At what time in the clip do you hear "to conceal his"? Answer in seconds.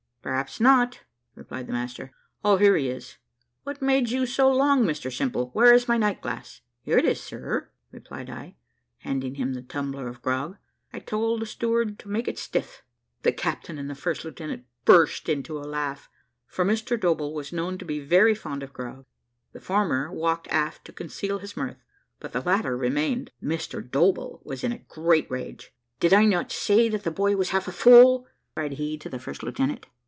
20.85-21.57